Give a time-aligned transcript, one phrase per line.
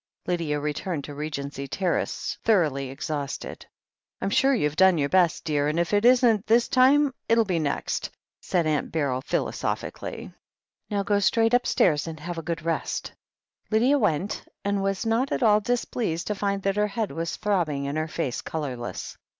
[0.25, 3.65] Lydia returned to Regency Terrace thoroughly ex hausted.
[4.19, 7.59] "I'm sure you've done your best, dear, and if it isn't this time, it'll be
[7.59, 8.09] next,"
[8.39, 10.33] said Aunt Beryl philosophically.
[10.89, 13.11] "Now go straight upstairs and have a good rest."
[13.69, 17.85] Lydia went, and was not at all displeased to find that her head was throbbing
[17.87, 19.19] and her face colourless.